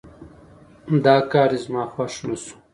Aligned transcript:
دا 1.05 1.15
کار 1.31 1.49
دې 1.53 1.59
زما 1.65 1.83
خوښ 1.93 2.13
نه 2.27 2.35
شو 2.43 2.55